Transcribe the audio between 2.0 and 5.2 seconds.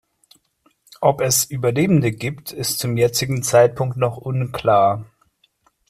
gibt, ist zum jetzigen Zeitpunkt noch unklar.